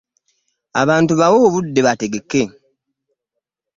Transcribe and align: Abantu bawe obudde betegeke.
Abantu 0.81 1.13
bawe 1.19 1.37
obudde 1.47 1.79
betegeke. 1.85 2.43